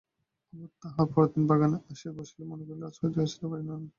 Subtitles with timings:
[0.53, 3.63] আবার তাহার পরদিন বাগানে আসিয়া বসিল, মনে করিল, আজ হয়তো আসিতেও পারে।